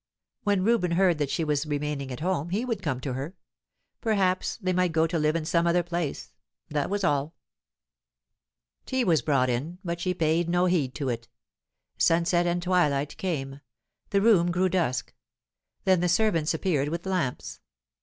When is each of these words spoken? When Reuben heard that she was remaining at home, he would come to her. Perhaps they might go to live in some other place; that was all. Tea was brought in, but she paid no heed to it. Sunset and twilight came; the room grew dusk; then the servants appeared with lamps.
When 0.45 0.63
Reuben 0.63 0.93
heard 0.93 1.19
that 1.19 1.29
she 1.29 1.43
was 1.43 1.67
remaining 1.67 2.11
at 2.11 2.21
home, 2.21 2.49
he 2.49 2.65
would 2.65 2.81
come 2.81 2.99
to 3.01 3.13
her. 3.13 3.35
Perhaps 4.01 4.57
they 4.57 4.73
might 4.73 4.93
go 4.93 5.05
to 5.05 5.19
live 5.19 5.35
in 5.35 5.45
some 5.45 5.67
other 5.67 5.83
place; 5.83 6.33
that 6.71 6.89
was 6.89 7.03
all. 7.03 7.35
Tea 8.87 9.03
was 9.03 9.21
brought 9.21 9.47
in, 9.47 9.77
but 9.85 9.99
she 10.01 10.15
paid 10.15 10.49
no 10.49 10.65
heed 10.65 10.95
to 10.95 11.09
it. 11.09 11.27
Sunset 11.99 12.47
and 12.47 12.63
twilight 12.63 13.15
came; 13.17 13.61
the 14.09 14.21
room 14.21 14.49
grew 14.49 14.69
dusk; 14.69 15.13
then 15.83 15.99
the 15.99 16.09
servants 16.09 16.55
appeared 16.55 16.89
with 16.89 17.05
lamps. 17.05 17.59